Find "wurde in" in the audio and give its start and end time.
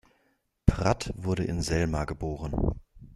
1.15-1.61